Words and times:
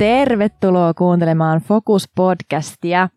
tervetuloa 0.00 0.94
kuuntelemaan 0.94 1.60
Focus-podcastia. 1.60 3.08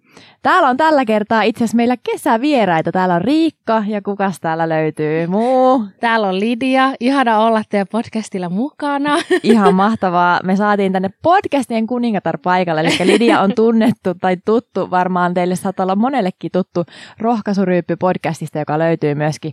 Täällä 0.44 0.70
on 0.70 0.78
tällä 0.78 1.06
kertaa 1.06 1.44
itse 1.44 1.64
asiassa 1.64 1.76
meillä 1.76 1.96
kesävieraita. 2.12 2.92
Täällä 2.92 3.16
on 3.16 3.22
Riikka 3.22 3.84
ja 3.88 4.02
kukas 4.02 4.40
täällä 4.40 4.70
löytyy 4.70 5.28
muu? 5.28 5.86
Täällä 6.00 6.28
on 6.28 6.40
Lidia. 6.40 6.94
Ihana 7.00 7.40
olla 7.40 7.62
teidän 7.70 7.88
podcastilla 7.92 8.50
mukana. 8.50 9.18
Ihan 9.44 9.76
mahtavaa. 9.76 10.40
Me 10.44 10.56
saatiin 10.56 10.94
tänne 10.94 11.10
podcastien 11.22 11.88
kuningatar 11.88 12.38
paikalle. 12.38 12.82
Eli 12.82 13.08
Lidia 13.08 13.42
on 13.42 13.54
tunnettu 13.56 14.14
tai 14.22 14.38
tuttu, 14.46 14.92
varmaan 14.92 15.34
teille 15.34 15.56
saattaa 15.56 15.84
olla 15.84 15.96
monellekin 15.96 16.52
tuttu 16.52 16.86
Rohkaisuryyppy 17.20 17.96
podcastista, 17.96 18.60
joka 18.60 18.80
löytyy 18.80 19.16
myöskin 19.16 19.52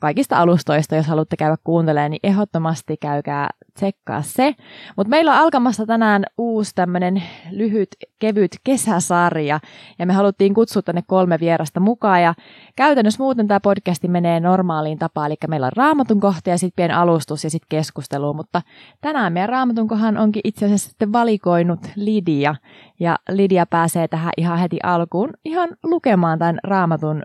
kaikista 0.00 0.38
alustoista, 0.38 0.96
jos 0.96 1.06
haluatte 1.06 1.36
käydä 1.36 1.56
kuuntelemaan, 1.64 2.10
niin 2.10 2.20
ehdottomasti 2.22 2.96
käykää 2.96 3.48
tsekkaa 3.74 4.22
se. 4.22 4.54
Mutta 4.96 5.10
meillä 5.10 5.32
on 5.32 5.38
alkamassa 5.38 5.86
tänään 5.86 6.24
uusi 6.38 6.72
tämmöinen 6.74 7.22
lyhyt, 7.50 7.88
kevyt 8.18 8.50
kesäsarja, 8.64 9.60
ja 9.98 10.06
me 10.06 10.12
haluttiin 10.26 10.54
kutsua 10.54 10.82
tänne 10.82 11.02
kolme 11.06 11.40
vierasta 11.40 11.80
mukaan, 11.80 12.22
ja 12.22 12.34
käytännössä 12.76 13.22
muuten 13.22 13.48
tämä 13.48 13.60
podcasti 13.60 14.08
menee 14.08 14.40
normaaliin 14.40 14.98
tapaan, 14.98 15.26
eli 15.26 15.36
meillä 15.48 15.66
on 15.66 15.72
raamatun 15.76 16.20
kohta 16.20 16.50
ja 16.50 16.58
sitten 16.58 16.76
pieni 16.76 16.94
alustus 16.94 17.44
ja 17.44 17.50
sitten 17.50 17.66
keskustelu, 17.68 18.34
mutta 18.34 18.62
tänään 19.00 19.32
meidän 19.32 19.48
raamatun 19.48 19.88
kohan 19.88 20.18
onkin 20.18 20.40
itse 20.44 20.66
asiassa 20.66 20.88
sitten 20.88 21.12
valikoinut 21.12 21.80
Lidia, 21.96 22.54
ja 23.00 23.18
Lidia 23.28 23.66
pääsee 23.66 24.08
tähän 24.08 24.32
ihan 24.36 24.58
heti 24.58 24.78
alkuun 24.82 25.30
ihan 25.44 25.68
lukemaan 25.82 26.38
tämän 26.38 26.58
raamatun 26.64 27.22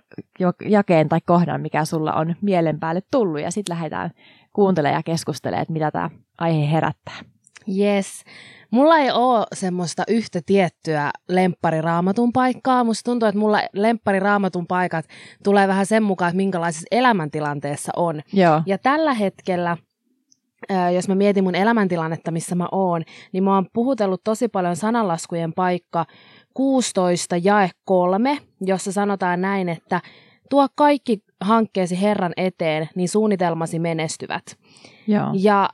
jakeen 0.66 1.10
tai 1.10 1.20
kohdan, 1.26 1.62
mikä 1.62 1.86
sulla 1.86 2.14
on 2.14 2.36
mielen 2.42 2.80
päälle 2.80 3.02
tullut, 3.12 3.42
ja 3.42 3.52
sitten 3.52 3.76
lähdetään 3.76 4.12
kuuntelemaan 4.54 5.00
ja 5.00 5.04
keskustelemaan, 5.04 5.62
että 5.62 5.74
mitä 5.74 5.92
tämä 5.92 6.10
aihe 6.38 6.72
herättää. 6.72 7.20
Yes. 7.78 8.24
Mulla 8.72 8.98
ei 8.98 9.12
ole 9.12 9.46
semmoista 9.54 10.04
yhtä 10.08 10.40
tiettyä 10.46 11.12
lemppariraamatun 11.28 12.34
paikkaa. 12.34 12.84
Musta 12.84 13.12
tuntuu, 13.12 13.30
että 13.30 13.40
mulla 13.40 13.62
lemppariraamatun 13.74 14.68
paikat 14.68 15.06
tulee 15.44 15.68
vähän 15.68 15.86
sen 15.86 16.04
mukaan, 16.04 16.30
että 16.30 16.38
minkälaisessa 16.38 16.88
elämäntilanteessa 16.92 17.92
on. 17.96 18.22
Joo. 18.34 18.62
Ja 18.66 18.78
tällä 18.78 19.14
hetkellä 19.14 19.78
jos 20.96 21.08
mä 21.08 21.16
mietin 21.16 21.44
mun 21.44 21.56
elämäntilannetta, 21.56 22.32
missä 22.32 22.56
mä 22.56 22.68
oon, 22.72 23.04
niin 23.32 23.44
mä 23.44 23.56
oon 23.56 23.68
puhutellut 23.74 24.22
tosi 24.24 24.48
paljon 24.48 24.76
sananlaskujen 24.76 25.54
paikka 25.54 26.06
16 26.54 27.38
jae 27.38 27.70
3, 27.86 28.38
jossa 28.62 28.92
sanotaan 28.92 29.42
näin, 29.42 29.70
että 29.70 30.02
tuo 30.50 30.68
kaikki 30.76 31.20
hankkeesi 31.42 32.02
Herran 32.02 32.34
eteen, 32.38 32.90
niin 32.96 33.10
suunnitelmasi 33.10 33.80
menestyvät. 33.80 34.44
Joo. 35.08 35.30
Ja 35.34 35.70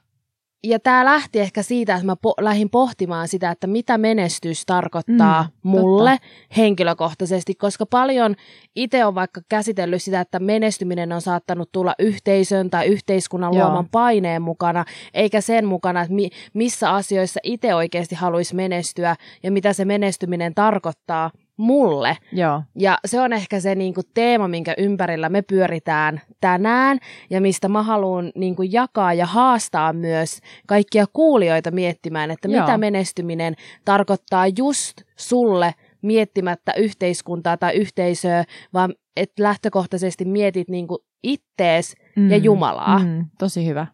ja 0.64 0.80
tämä 0.80 1.06
lähti 1.06 1.40
ehkä 1.40 1.64
siitä, 1.64 1.96
että 1.96 2.06
mä 2.06 2.14
po- 2.14 2.44
lähdin 2.44 2.70
pohtimaan 2.70 3.28
sitä, 3.28 3.52
että 3.52 3.68
mitä 3.68 3.98
menestys 3.98 4.66
tarkoittaa 4.66 5.44
mm, 5.44 5.70
mulle 5.70 6.12
totta. 6.12 6.28
henkilökohtaisesti, 6.58 7.56
koska 7.56 7.86
paljon 7.86 8.36
itse 8.76 9.06
on 9.06 9.16
vaikka 9.16 9.42
käsitellyt 9.50 10.04
sitä, 10.04 10.20
että 10.22 10.40
menestyminen 10.40 11.12
on 11.12 11.22
saattanut 11.22 11.72
tulla 11.72 11.94
yhteisön 12.00 12.70
tai 12.70 12.88
yhteiskunnan 12.88 13.54
Joo. 13.54 13.66
luoman 13.68 13.88
paineen 13.92 14.42
mukana, 14.42 14.86
eikä 15.14 15.42
sen 15.42 15.66
mukana, 15.66 16.02
että 16.02 16.14
mi- 16.14 16.30
missä 16.54 16.90
asioissa 16.94 17.40
itse 17.44 17.76
oikeasti 17.76 18.16
haluaisi 18.16 18.56
menestyä 18.56 19.16
ja 19.44 19.52
mitä 19.52 19.74
se 19.74 19.86
menestyminen 19.86 20.56
tarkoittaa 20.56 21.32
mulle. 21.58 22.18
Joo. 22.32 22.64
Ja 22.76 22.98
se 23.06 23.22
on 23.22 23.34
ehkä 23.34 23.60
se 23.60 23.76
niin 23.76 23.94
kuin, 23.94 24.06
teema, 24.14 24.48
minkä 24.48 24.74
ympärillä 24.78 25.30
me 25.30 25.42
pyöritään 25.42 26.22
tänään 26.42 27.00
ja 27.30 27.42
mistä 27.42 27.68
mä 27.68 27.84
haluan 27.84 28.32
niin 28.36 28.56
kuin, 28.56 28.72
jakaa 28.72 29.14
ja 29.14 29.26
haastaa 29.26 29.94
myös 29.94 30.40
kaikkia 30.68 31.06
kuulijoita 31.14 31.72
miettimään, 31.72 32.32
että 32.32 32.48
Joo. 32.48 32.62
mitä 32.62 32.78
menestyminen 32.78 33.56
tarkoittaa 33.86 34.48
just 34.58 35.02
sulle 35.16 35.74
miettimättä 36.02 36.74
yhteiskuntaa 36.74 37.58
tai 37.58 37.76
yhteisöä, 37.76 38.44
vaan 38.74 38.94
että 39.16 39.44
lähtökohtaisesti 39.44 40.26
mietit 40.26 40.70
niin 40.70 40.88
kuin, 40.88 41.00
ittees 41.24 41.96
mm, 42.16 42.32
ja 42.32 42.38
Jumalaa. 42.38 43.00
Mm, 43.00 43.26
tosi 43.40 43.68
hyvä. 43.68 43.88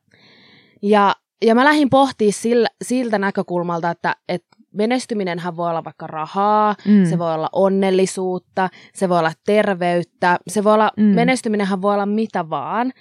Ja 0.82 1.16
ja 1.46 1.56
mä 1.56 1.66
lähdin 1.66 1.90
pohtimaan 1.90 2.34
sillä, 2.34 2.68
siltä 2.84 3.20
näkökulmalta, 3.20 3.90
että, 3.90 4.16
että 4.30 4.58
menestyminenhän 4.74 5.58
voi 5.58 5.70
olla 5.70 5.84
vaikka 5.84 6.08
rahaa, 6.08 6.76
mm. 6.86 7.06
se 7.06 7.20
voi 7.20 7.34
olla 7.34 7.50
onnellisuutta, 7.54 8.70
se 8.94 9.10
voi 9.10 9.20
olla 9.20 9.32
terveyttä, 9.46 10.40
se 10.48 10.64
voi 10.64 10.74
olla, 10.74 10.92
mm. 10.98 11.04
menestyminenhän 11.04 11.82
voi 11.82 11.94
olla 11.94 12.06
mitä 12.06 12.50
vaan. 12.50 12.92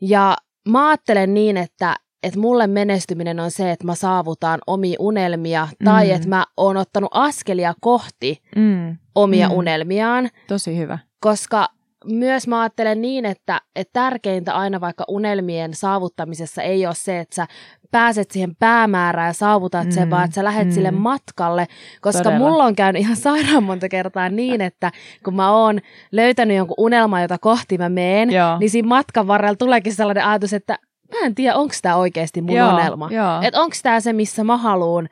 Ja 0.00 0.36
mä 0.68 0.88
ajattelen 0.88 1.34
niin, 1.34 1.56
että, 1.56 1.96
että 2.22 2.40
mulle 2.40 2.66
menestyminen 2.66 3.40
on 3.40 3.50
se, 3.50 3.70
että 3.70 3.86
mä 3.86 3.94
saavutaan 3.94 4.60
omia 4.66 4.96
unelmia 4.98 5.68
mm. 5.80 5.84
tai 5.84 6.10
että 6.10 6.28
mä 6.28 6.44
oon 6.56 6.76
ottanut 6.76 7.10
askelia 7.14 7.74
kohti 7.80 8.42
mm. 8.56 8.96
omia 9.14 9.48
mm. 9.48 9.54
unelmiaan. 9.54 10.28
Tosi 10.48 10.78
hyvä. 10.78 10.98
Koska 11.20 11.68
myös 12.04 12.48
mä 12.48 12.60
ajattelen 12.60 13.02
niin, 13.02 13.24
että, 13.24 13.60
että 13.76 13.92
tärkeintä 13.92 14.54
aina 14.54 14.80
vaikka 14.80 15.04
unelmien 15.08 15.74
saavuttamisessa 15.74 16.62
ei 16.62 16.86
ole 16.86 16.94
se, 16.94 17.18
että 17.18 17.34
sä 17.34 17.46
pääset 17.90 18.30
siihen 18.30 18.56
päämäärään 18.56 19.28
ja 19.28 19.32
saavutat 19.32 19.84
mm, 19.84 19.90
sen, 19.90 20.10
vaan 20.10 20.24
että 20.24 20.34
sä 20.34 20.44
lähet 20.44 20.66
mm. 20.66 20.72
sille 20.72 20.90
matkalle. 20.90 21.66
Koska 22.00 22.22
Todella. 22.22 22.38
mulla 22.38 22.64
on 22.64 22.74
käynyt 22.74 23.02
ihan 23.02 23.16
sairaan 23.16 23.62
monta 23.62 23.88
kertaa 23.88 24.28
niin, 24.28 24.60
että 24.68 24.92
kun 25.24 25.36
mä 25.36 25.52
oon 25.52 25.80
löytänyt 26.12 26.56
jonkun 26.56 26.74
unelman, 26.78 27.22
jota 27.22 27.38
kohti 27.38 27.78
mä 27.78 27.88
meen, 27.88 28.30
Joo. 28.30 28.58
niin 28.58 28.70
siinä 28.70 28.88
matkan 28.88 29.26
varrella 29.26 29.56
tuleekin 29.56 29.94
sellainen 29.94 30.24
ajatus, 30.24 30.52
että 30.52 30.78
mä 31.12 31.26
en 31.26 31.34
tiedä, 31.34 31.56
onko 31.56 31.74
tämä 31.82 31.96
oikeasti 31.96 32.42
mun 32.42 32.56
Joo, 32.56 32.74
unelma. 32.74 33.08
Että 33.42 33.60
onko 33.60 33.76
tämä 33.82 34.00
se, 34.00 34.12
missä 34.12 34.44
mä 34.44 34.56
haluan 34.56 35.08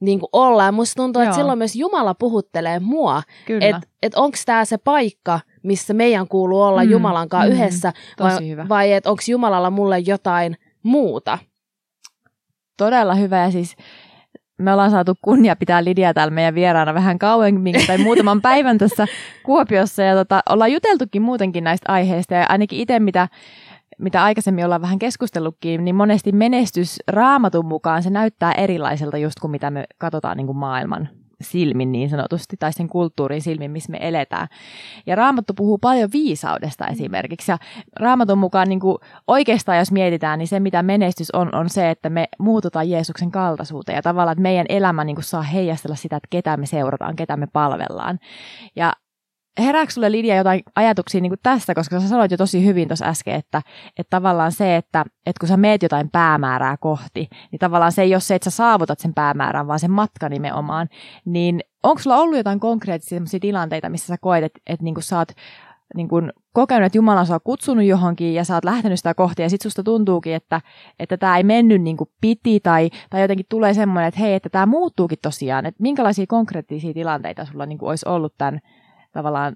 niin 0.00 0.20
kuin 0.20 0.30
olla. 0.32 0.64
Ja 0.64 0.72
musta 0.72 1.02
tuntuu, 1.02 1.22
että 1.22 1.34
silloin 1.34 1.58
myös 1.58 1.76
Jumala 1.76 2.14
puhuttelee 2.14 2.80
mua. 2.80 3.22
Että 3.60 3.80
et 4.02 4.14
onko 4.14 4.36
tämä 4.46 4.64
se 4.64 4.78
paikka, 4.78 5.40
missä 5.62 5.94
meidän 5.94 6.28
kuuluu 6.28 6.62
olla 6.62 6.84
mm, 6.84 6.90
Jumalan 6.90 7.28
kanssa 7.28 7.48
mm, 7.48 7.54
yhdessä, 7.54 7.92
vai, 8.20 8.68
vai 8.68 8.92
että 8.92 9.10
onko 9.10 9.22
Jumalalla 9.28 9.70
mulle 9.70 9.98
jotain 9.98 10.56
muuta. 10.82 11.38
Todella 12.76 13.14
hyvä 13.14 13.38
ja 13.38 13.50
siis 13.50 13.76
me 14.58 14.72
ollaan 14.72 14.90
saatu 14.90 15.14
kunnia 15.22 15.56
pitää 15.56 15.84
Lidia 15.84 16.14
täällä 16.14 16.30
meidän 16.30 16.54
vieraana 16.54 16.94
vähän 16.94 17.18
kauemmin 17.18 17.86
tai 17.86 17.98
muutaman 18.04 18.42
päivän 18.42 18.78
tässä 18.78 19.06
Kuopiossa 19.42 20.02
ja 20.02 20.14
tota, 20.14 20.40
ollaan 20.50 20.72
juteltukin 20.72 21.22
muutenkin 21.22 21.64
näistä 21.64 21.92
aiheista 21.92 22.34
ja 22.34 22.46
ainakin 22.48 22.78
itse 22.80 23.00
mitä 23.00 23.28
mitä 23.98 24.24
aikaisemmin 24.24 24.64
ollaan 24.64 24.82
vähän 24.82 24.98
keskustellutkin, 24.98 25.84
niin 25.84 25.94
monesti 25.94 26.32
menestys 26.32 26.98
raamatun 27.08 27.66
mukaan 27.66 28.02
se 28.02 28.10
näyttää 28.10 28.52
erilaiselta 28.52 29.18
just 29.18 29.40
kuin 29.40 29.50
mitä 29.50 29.70
me 29.70 29.84
katsotaan 29.98 30.36
niin 30.36 30.46
kuin 30.46 30.58
maailman 30.58 31.08
silmin 31.40 31.92
niin 31.92 32.10
sanotusti, 32.10 32.56
tai 32.56 32.72
sen 32.72 32.88
kulttuurin 32.88 33.42
silmin, 33.42 33.70
missä 33.70 33.92
me 33.92 33.98
eletään. 34.00 34.48
Ja 35.06 35.16
Raamattu 35.16 35.54
puhuu 35.54 35.78
paljon 35.78 36.10
viisaudesta 36.12 36.86
esimerkiksi, 36.86 37.52
ja 37.52 37.58
Raamatun 38.00 38.38
mukaan 38.38 38.68
niin 38.68 38.80
kuin 38.80 38.98
oikeastaan, 39.26 39.78
jos 39.78 39.92
mietitään, 39.92 40.38
niin 40.38 40.48
se, 40.48 40.60
mitä 40.60 40.82
menestys 40.82 41.30
on, 41.30 41.54
on 41.54 41.68
se, 41.68 41.90
että 41.90 42.10
me 42.10 42.28
muututaan 42.38 42.90
Jeesuksen 42.90 43.30
kaltaisuuteen, 43.30 43.96
ja 43.96 44.02
tavallaan, 44.02 44.32
että 44.32 44.42
meidän 44.42 44.66
elämä 44.68 45.04
niin 45.04 45.16
kuin 45.16 45.24
saa 45.24 45.42
heijastella 45.42 45.96
sitä, 45.96 46.16
että 46.16 46.28
ketä 46.30 46.56
me 46.56 46.66
seurataan, 46.66 47.16
ketä 47.16 47.36
me 47.36 47.46
palvellaan. 47.46 48.18
Ja 48.76 48.92
herääkö 49.58 49.92
sulle 49.92 50.12
Lidia 50.12 50.36
jotain 50.36 50.62
ajatuksia 50.74 51.20
niin 51.20 51.30
kuin 51.30 51.40
tästä, 51.42 51.74
koska 51.74 52.00
sä 52.00 52.08
sanoit 52.08 52.30
jo 52.30 52.36
tosi 52.36 52.64
hyvin 52.64 52.88
tuossa 52.88 53.06
äsken, 53.06 53.34
että, 53.34 53.62
että 53.98 54.10
tavallaan 54.10 54.52
se, 54.52 54.76
että, 54.76 55.04
että 55.26 55.40
kun 55.40 55.48
sä 55.48 55.56
meet 55.56 55.82
jotain 55.82 56.10
päämäärää 56.10 56.76
kohti, 56.76 57.28
niin 57.50 57.58
tavallaan 57.58 57.92
se 57.92 58.02
ei 58.02 58.14
ole 58.14 58.20
se, 58.20 58.34
että 58.34 58.50
sä 58.50 58.56
saavutat 58.56 58.98
sen 58.98 59.14
päämäärän, 59.14 59.66
vaan 59.66 59.80
sen 59.80 59.90
matka 59.90 60.28
nimenomaan, 60.28 60.88
niin 61.24 61.60
onko 61.82 62.02
sulla 62.02 62.16
ollut 62.16 62.36
jotain 62.36 62.60
konkreettisia 62.60 63.20
tilanteita, 63.40 63.88
missä 63.88 64.06
sä 64.06 64.16
koet, 64.20 64.44
että, 64.44 64.60
että 64.66 64.84
niin 64.84 64.94
kuin 64.94 65.04
sä 65.04 65.18
oot 65.18 65.32
niin 65.94 66.08
kuin 66.08 66.32
kokenut, 66.52 66.86
että 66.86 66.98
Jumala 66.98 67.20
on 67.20 67.40
kutsunut 67.44 67.84
johonkin 67.84 68.34
ja 68.34 68.44
sä 68.44 68.54
oot 68.54 68.64
lähtenyt 68.64 68.98
sitä 68.98 69.14
kohti 69.14 69.42
ja 69.42 69.50
sit 69.50 69.62
susta 69.62 69.82
tuntuukin, 69.82 70.34
että 70.34 70.60
että 70.98 71.16
tämä 71.16 71.36
ei 71.36 71.44
mennyt 71.44 71.82
niin 71.82 71.96
kuin 71.96 72.10
piti 72.20 72.60
tai, 72.60 72.90
tai 73.10 73.22
jotenkin 73.22 73.46
tulee 73.48 73.74
semmoinen, 73.74 74.08
että 74.08 74.20
hei, 74.20 74.34
että 74.34 74.48
tämä 74.48 74.66
muuttuukin 74.66 75.18
tosiaan. 75.22 75.66
Että 75.66 75.82
minkälaisia 75.82 76.26
konkreettisia 76.28 76.94
tilanteita 76.94 77.44
sulla 77.44 77.66
niin 77.66 77.78
kuin 77.78 77.88
olisi 77.88 78.08
ollut 78.08 78.34
tämän 78.38 78.60
tavallaan 79.12 79.54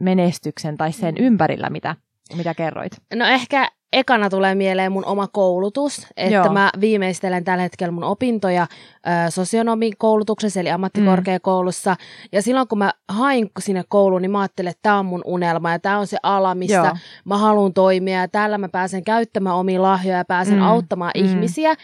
menestyksen 0.00 0.76
tai 0.76 0.92
sen 0.92 1.14
mm. 1.14 1.24
ympärillä, 1.24 1.70
mitä, 1.70 1.96
mitä 2.36 2.54
kerroit? 2.54 2.92
No 3.14 3.26
ehkä 3.26 3.68
ekana 3.92 4.30
tulee 4.30 4.54
mieleen 4.54 4.92
mun 4.92 5.04
oma 5.04 5.28
koulutus, 5.28 6.06
että 6.16 6.34
Joo. 6.34 6.52
mä 6.52 6.70
viimeistelen 6.80 7.44
tällä 7.44 7.62
hetkellä 7.62 7.92
mun 7.92 8.04
opintoja 8.04 8.66
ö, 9.06 9.30
sosionomin 9.30 9.92
koulutuksessa, 9.98 10.60
eli 10.60 10.70
ammattikorkeakoulussa. 10.70 11.90
Mm. 11.90 12.28
Ja 12.32 12.42
silloin 12.42 12.68
kun 12.68 12.78
mä 12.78 12.92
hain 13.08 13.50
sinne 13.60 13.84
kouluun, 13.88 14.22
niin 14.22 14.30
mä 14.30 14.40
ajattelin, 14.40 14.70
että 14.70 14.82
tämä 14.82 14.98
on 14.98 15.06
mun 15.06 15.22
unelma 15.24 15.72
ja 15.72 15.78
tämä 15.78 15.98
on 15.98 16.06
se 16.06 16.16
ala, 16.22 16.54
missä 16.54 16.76
Joo. 16.76 16.96
mä 17.24 17.38
haluan 17.38 17.72
toimia 17.72 18.20
ja 18.20 18.28
täällä 18.28 18.58
mä 18.58 18.68
pääsen 18.68 19.04
käyttämään 19.04 19.56
omia 19.56 19.82
lahjoja 19.82 20.18
ja 20.18 20.24
pääsen 20.24 20.58
mm. 20.58 20.62
auttamaan 20.62 21.12
mm. 21.16 21.24
ihmisiä. 21.24 21.74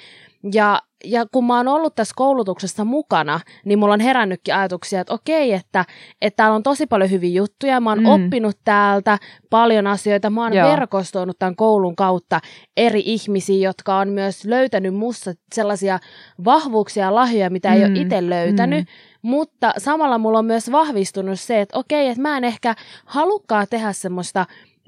Ja 0.52 0.82
ja 1.04 1.26
kun 1.32 1.44
mä 1.44 1.56
oon 1.56 1.68
ollut 1.68 1.94
tässä 1.94 2.14
koulutuksessa 2.16 2.84
mukana, 2.84 3.40
niin 3.64 3.78
mulla 3.78 3.94
on 3.94 4.00
herännytkin 4.00 4.54
ajatuksia, 4.54 5.00
että 5.00 5.14
okei, 5.14 5.52
että, 5.52 5.84
että 6.22 6.36
täällä 6.36 6.54
on 6.54 6.62
tosi 6.62 6.86
paljon 6.86 7.10
hyviä 7.10 7.30
juttuja, 7.30 7.80
mä 7.80 7.90
oon 7.90 8.00
mm. 8.00 8.06
oppinut 8.06 8.56
täältä 8.64 9.18
paljon 9.50 9.86
asioita, 9.86 10.30
mä 10.30 10.42
oon 10.42 10.52
Joo. 10.52 10.70
verkostoinut 10.70 11.38
tämän 11.38 11.56
koulun 11.56 11.96
kautta 11.96 12.40
eri 12.76 13.02
ihmisiä, 13.04 13.68
jotka 13.68 13.96
on 13.96 14.08
myös 14.08 14.44
löytänyt 14.44 14.94
musta 14.94 15.32
sellaisia 15.54 15.98
vahvuuksia 16.44 17.04
ja 17.04 17.14
lahjoja, 17.14 17.50
mitä 17.50 17.68
mm. 17.68 17.74
ei 17.74 17.82
ole 17.82 17.88
mm. 17.88 17.96
itse 17.96 18.30
löytänyt, 18.30 18.84
mm. 18.84 19.30
mutta 19.30 19.72
samalla 19.78 20.18
mulla 20.18 20.38
on 20.38 20.46
myös 20.46 20.72
vahvistunut 20.72 21.40
se, 21.40 21.60
että 21.60 21.78
okei, 21.78 22.08
että 22.08 22.22
mä 22.22 22.36
en 22.36 22.44
ehkä 22.44 22.74
halukkaa 23.04 23.66
tehdä 23.66 23.92
semmoista 23.92 24.46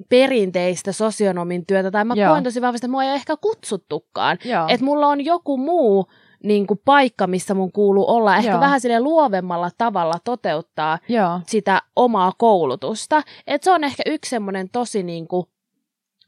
perinteistä 0.08 0.92
sosionomin 0.92 1.66
työtä, 1.66 1.90
tai 1.90 2.04
mä 2.04 2.14
Joo. 2.14 2.30
koen 2.30 2.44
tosi 2.44 2.60
vahvasti, 2.60 2.86
että 2.86 2.92
mua 2.92 3.04
ei 3.04 3.10
ehkä 3.10 3.36
kutsuttukaan. 3.36 4.38
Että 4.68 4.84
mulla 4.84 5.06
on 5.06 5.24
joku 5.24 5.56
muu 5.56 6.06
niin 6.44 6.66
kuin 6.66 6.80
paikka, 6.84 7.26
missä 7.26 7.54
mun 7.54 7.72
kuuluu 7.72 8.10
olla, 8.10 8.36
ehkä 8.36 8.50
Joo. 8.50 8.60
vähän 8.60 8.80
sille 8.80 9.00
luovemmalla 9.00 9.70
tavalla 9.78 10.18
toteuttaa 10.24 10.98
Joo. 11.08 11.40
sitä 11.46 11.82
omaa 11.96 12.32
koulutusta. 12.38 13.22
Että 13.46 13.64
se 13.64 13.70
on 13.70 13.84
ehkä 13.84 14.02
yksi 14.06 14.30
semmoinen 14.30 14.68
tosi 14.72 15.02
niin 15.02 15.28
kuin, 15.28 15.46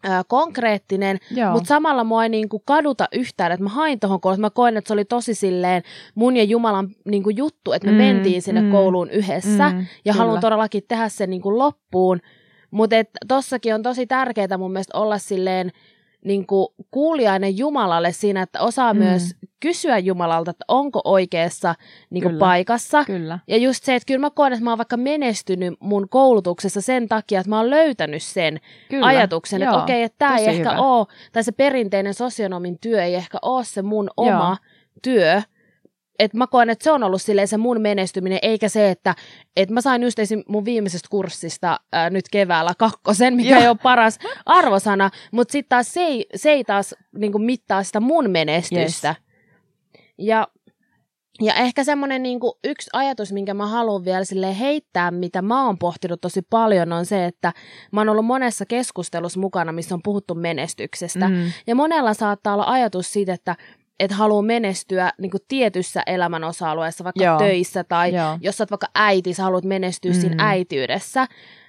ää, 0.04 0.22
konkreettinen, 0.28 1.18
mutta 1.52 1.68
samalla 1.68 2.04
mua 2.04 2.22
ei 2.22 2.28
niin 2.28 2.48
kuin 2.48 2.62
kaduta 2.66 3.08
yhtään, 3.12 3.52
että 3.52 3.64
mä 3.64 3.70
hain 3.70 4.00
tuohon 4.00 4.20
kouluun. 4.20 4.40
Mä 4.40 4.50
koen, 4.50 4.76
että 4.76 4.88
se 4.88 4.94
oli 4.94 5.04
tosi 5.04 5.34
silleen 5.34 5.82
mun 6.14 6.36
ja 6.36 6.44
Jumalan 6.44 6.88
niin 7.04 7.22
kuin 7.22 7.36
juttu, 7.36 7.72
että 7.72 7.86
me 7.86 7.92
mm, 7.92 7.98
mentiin 7.98 8.42
sinne 8.42 8.60
mm, 8.60 8.70
kouluun 8.70 9.10
yhdessä 9.10 9.70
mm, 9.70 9.86
ja 10.04 10.14
haluan 10.14 10.40
todellakin 10.40 10.82
tehdä 10.88 11.08
sen 11.08 11.30
niin 11.30 11.42
kuin 11.42 11.58
loppuun. 11.58 12.20
Mutta 12.72 12.96
tossakin 13.28 13.74
on 13.74 13.82
tosi 13.82 14.06
tärkeää 14.06 14.58
mun 14.58 14.72
mielestä 14.72 14.98
olla 14.98 15.18
silleen 15.18 15.72
niin 16.24 16.46
kuin 16.46 16.68
kuulijainen 16.90 17.58
Jumalalle 17.58 18.12
siinä, 18.12 18.42
että 18.42 18.60
osaa 18.60 18.94
mm. 18.94 18.98
myös 18.98 19.34
kysyä 19.60 19.98
Jumalalta, 19.98 20.50
että 20.50 20.64
onko 20.68 21.00
oikeassa 21.04 21.74
niin 22.10 22.22
kuin 22.22 22.38
paikassa. 22.38 23.04
Kyllä. 23.04 23.38
Ja 23.48 23.56
just 23.56 23.84
se, 23.84 23.94
että 23.94 24.06
kyllä 24.06 24.20
mä 24.20 24.30
koen, 24.30 24.52
että 24.52 24.64
mä 24.64 24.70
oon 24.70 24.78
vaikka 24.78 24.96
menestynyt 24.96 25.74
mun 25.80 26.08
koulutuksessa 26.08 26.80
sen 26.80 27.08
takia, 27.08 27.40
että 27.40 27.50
mä 27.50 27.56
oon 27.56 27.70
löytänyt 27.70 28.22
sen 28.22 28.60
kyllä. 28.88 29.06
ajatuksen, 29.06 29.60
Joo. 29.60 29.70
että 29.70 29.82
okei, 29.82 30.02
että 30.02 30.18
tämä 30.18 30.36
ei 30.36 30.42
hyvä. 30.42 30.52
ehkä 30.52 30.82
ole, 30.82 31.06
tai 31.32 31.44
se 31.44 31.52
perinteinen 31.52 32.14
sosionomin 32.14 32.78
työ 32.78 33.04
ei 33.04 33.14
ehkä 33.14 33.38
ole 33.42 33.64
se 33.64 33.82
mun 33.82 34.10
Joo. 34.16 34.26
oma 34.26 34.56
työ, 35.02 35.42
että 36.18 36.38
mä 36.38 36.46
koen, 36.46 36.70
että 36.70 36.84
se 36.84 36.90
on 36.90 37.02
ollut 37.02 37.22
silleen 37.22 37.48
se 37.48 37.56
mun 37.56 37.80
menestyminen, 37.80 38.38
eikä 38.42 38.68
se, 38.68 38.90
että 38.90 39.14
et 39.56 39.70
mä 39.70 39.80
sain 39.80 40.02
just 40.02 40.18
esim. 40.18 40.42
mun 40.48 40.64
viimeisestä 40.64 41.08
kurssista 41.10 41.80
ää, 41.92 42.10
nyt 42.10 42.24
keväällä 42.30 42.72
kakkosen, 42.78 43.34
mikä 43.34 43.58
ei 43.58 43.68
ole 43.68 43.76
paras 43.82 44.18
arvosana, 44.46 45.10
mutta 45.32 45.52
sitten 45.52 45.68
taas 45.68 45.92
se 45.92 46.00
ei, 46.00 46.26
se 46.34 46.50
ei 46.50 46.64
taas 46.64 46.94
niinku 47.18 47.38
mittaa 47.38 47.82
sitä 47.82 48.00
mun 48.00 48.30
menestystä. 48.30 49.08
Yes. 49.08 49.22
Ja, 50.18 50.48
ja 51.40 51.54
ehkä 51.54 51.84
semmoinen 51.84 52.22
niinku 52.22 52.58
yksi 52.64 52.90
ajatus, 52.92 53.32
minkä 53.32 53.54
mä 53.54 53.66
haluan 53.66 54.04
vielä 54.04 54.24
sille 54.24 54.58
heittää, 54.58 55.10
mitä 55.10 55.42
mä 55.42 55.66
oon 55.66 55.78
pohtinut 55.78 56.20
tosi 56.20 56.42
paljon, 56.50 56.92
on 56.92 57.06
se, 57.06 57.26
että 57.26 57.52
mä 57.92 58.00
oon 58.00 58.08
ollut 58.08 58.24
monessa 58.24 58.66
keskustelussa 58.66 59.40
mukana, 59.40 59.72
missä 59.72 59.94
on 59.94 60.02
puhuttu 60.04 60.34
menestyksestä. 60.34 61.28
Mm. 61.28 61.52
Ja 61.66 61.74
monella 61.74 62.14
saattaa 62.14 62.54
olla 62.54 62.64
ajatus 62.66 63.12
siitä, 63.12 63.32
että 63.32 63.56
että 64.00 64.16
haluaa 64.16 64.42
menestyä 64.42 65.12
niin 65.18 65.30
kuin 65.30 65.42
tietyssä 65.48 66.02
elämän 66.06 66.44
osa-alueessa, 66.44 67.04
vaikka 67.04 67.24
Joo. 67.24 67.38
töissä 67.38 67.84
tai 67.84 68.14
Joo. 68.14 68.38
jos 68.40 68.56
sä 68.56 68.62
oot 68.62 68.70
vaikka 68.70 68.86
äiti, 68.94 69.34
sä 69.34 69.42
haluat 69.42 69.64
menestyä 69.64 70.12
mm. 70.12 70.20
siinä 70.20 70.48
äityydessä. 70.48 71.26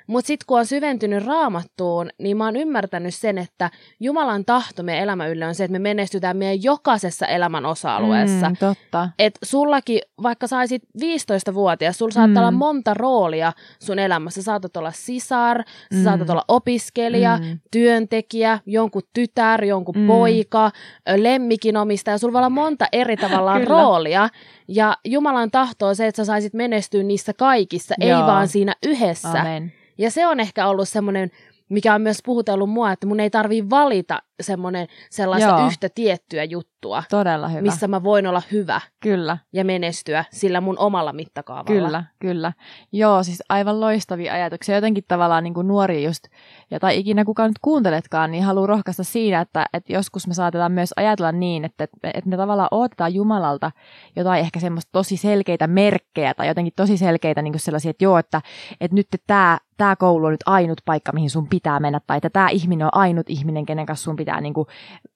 Mutta 0.08 0.28
sitten 0.28 0.46
kun 0.48 0.60
on 0.60 0.66
syventynyt 0.66 1.26
raamattuun, 1.26 2.10
niin 2.18 2.38
mä 2.38 2.46
oon 2.46 2.56
ymmärtänyt 2.56 3.16
sen, 3.16 3.38
että 3.38 3.70
Jumalan 4.00 4.46
tahto 4.46 4.84
meidän 4.84 5.04
elämän 5.04 5.30
ylle 5.30 5.48
on 5.48 5.56
se, 5.56 5.64
että 5.64 5.72
me 5.72 5.80
menestytään 5.80 6.38
meidän 6.38 6.64
jokaisessa 6.64 7.28
elämän 7.28 7.66
osa-alueessa. 7.66 8.50
Mm, 8.50 8.56
totta. 8.58 9.10
Et 9.20 9.40
sullakin, 9.44 10.00
vaikka 10.24 10.48
saisit 10.48 10.84
15-vuotias, 11.02 11.98
sulla 11.98 12.12
saattaa 12.12 12.44
mm. 12.44 12.48
olla 12.48 12.52
monta 12.52 12.94
roolia 12.94 13.54
sun 13.80 14.00
elämässä. 14.00 14.42
Sä 14.42 14.46
saatat 14.46 14.78
olla 14.78 14.92
sisar, 14.92 15.58
mm. 15.58 15.98
sä 15.98 16.04
saatat 16.04 16.30
olla 16.30 16.46
opiskelija, 16.48 17.38
mm. 17.38 17.60
työntekijä, 17.72 18.60
jonkun 18.66 19.02
tytär, 19.14 19.64
jonkun 19.64 19.98
mm. 19.98 20.08
poika, 20.08 20.72
lemmikinomistaja. 21.16 22.18
Sulla 22.18 22.34
voi 22.34 22.40
olla 22.40 22.50
monta 22.50 22.86
eri 22.92 23.18
tavallaan 23.18 23.68
roolia. 23.74 24.30
Ja 24.68 24.98
Jumalan 25.06 25.52
tahto 25.52 25.88
on 25.88 25.96
se, 25.96 26.08
että 26.08 26.18
sä 26.18 26.26
saisit 26.26 26.54
menestyä 26.54 27.04
niissä 27.04 27.34
kaikissa, 27.34 27.96
Joo. 28.00 28.20
ei 28.20 28.26
vaan 28.26 28.48
siinä 28.48 28.76
yhdessä. 28.84 29.42
Amen. 29.42 29.74
Ja 29.98 30.12
se 30.12 30.28
on 30.28 30.40
ehkä 30.40 30.68
ollut 30.68 30.90
semmoinen, 30.90 31.32
mikä 31.70 31.96
on 31.96 32.02
myös 32.02 32.20
puhutellut 32.26 32.70
mua, 32.70 32.92
että 32.92 33.08
mun 33.08 33.20
ei 33.20 33.30
tarvii 33.30 33.70
valita 33.70 34.22
semmoinen 34.42 34.88
sellaista 35.10 35.50
Joo. 35.50 35.68
yhtä 35.68 35.90
tiettyä 35.90 36.44
juttua. 36.44 36.73
Todella 37.10 37.48
hyvä. 37.48 37.62
Missä 37.62 37.88
mä 37.88 38.04
voin 38.04 38.28
olla 38.28 38.42
hyvä. 38.52 38.82
Kyllä. 39.00 39.38
Ja 39.54 39.66
menestyä 39.66 40.26
sillä 40.32 40.62
mun 40.62 40.80
omalla 40.80 41.14
mittakaavalla. 41.14 41.88
Kyllä, 41.88 42.04
kyllä. 42.20 42.54
Joo, 42.92 43.24
siis 43.24 43.44
aivan 43.50 43.80
loistavia 43.80 44.34
ajatuksia. 44.34 44.76
Jotenkin 44.76 45.04
tavallaan 45.08 45.44
niin 45.44 45.54
kuin 45.54 45.68
nuori 45.68 46.04
just, 46.04 46.24
ja 46.72 46.80
tai 46.80 47.00
ikinä 47.00 47.26
kukaan 47.26 47.50
nyt 47.50 47.60
kuunteletkaan, 47.62 48.32
niin 48.32 48.44
haluaa 48.44 48.68
rohkaista 48.68 49.04
siinä, 49.04 49.42
että, 49.42 49.66
että 49.74 49.94
joskus 49.94 50.28
me 50.28 50.34
saatetaan 50.34 50.72
myös 50.72 50.94
ajatella 50.96 51.32
niin, 51.32 51.66
että, 51.66 51.84
että 51.84 52.30
me 52.30 52.38
tavallaan 52.38 52.70
odotetaan 52.72 53.14
Jumalalta 53.14 53.72
jotain 54.16 54.40
ehkä 54.42 54.60
semmoista 54.60 54.90
tosi 54.92 55.18
selkeitä 55.18 55.68
merkkejä 55.68 56.34
tai 56.34 56.48
jotenkin 56.48 56.74
tosi 56.76 56.98
selkeitä 56.98 57.42
niin 57.42 57.54
kuin 57.54 57.62
sellaisia, 57.62 57.90
että 57.90 58.06
joo, 58.06 58.18
että, 58.18 58.42
että 58.82 58.96
nyt 58.96 59.08
tämä 59.28 59.58
tämä 59.78 59.96
koulu 59.96 60.26
on 60.26 60.32
nyt 60.32 60.44
ainut 60.46 60.82
paikka, 60.86 61.12
mihin 61.12 61.30
sun 61.30 61.48
pitää 61.48 61.80
mennä, 61.80 62.00
tai 62.08 62.18
että 62.18 62.30
tämä 62.30 62.50
ihminen 62.50 62.86
on 62.86 62.96
ainut 62.96 63.30
ihminen, 63.30 63.66
kenen 63.66 63.86
kanssa 63.86 64.04
sun 64.04 64.16
pitää 64.16 64.42
niin 64.42 64.54
kuin, 64.54 64.68